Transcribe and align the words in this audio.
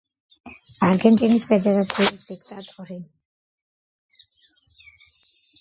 არგენტინის 0.87 1.45
ფედერაციის 1.51 2.17
დიქტატორი. 2.31 2.99